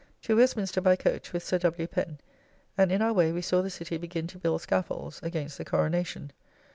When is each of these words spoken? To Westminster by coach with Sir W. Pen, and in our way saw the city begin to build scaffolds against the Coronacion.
To 0.23 0.35
Westminster 0.35 0.81
by 0.81 0.95
coach 0.95 1.31
with 1.31 1.43
Sir 1.43 1.59
W. 1.59 1.85
Pen, 1.85 2.17
and 2.75 2.91
in 2.91 3.03
our 3.03 3.13
way 3.13 3.39
saw 3.39 3.61
the 3.61 3.69
city 3.69 3.97
begin 3.99 4.25
to 4.25 4.39
build 4.39 4.63
scaffolds 4.63 5.19
against 5.21 5.59
the 5.59 5.63
Coronacion. 5.63 6.31